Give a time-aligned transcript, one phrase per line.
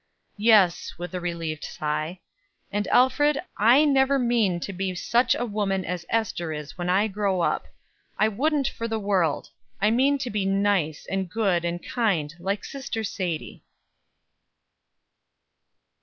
[0.39, 2.21] "Yes," with a relieved sigh;
[2.71, 7.07] "and, Alfred, I never mean to be such a woman as Ester is when I
[7.07, 7.67] grow up.
[8.17, 9.51] I wouldn't for the world.
[9.79, 13.63] I mean to be nice, and good, and kind, like sister Sadie."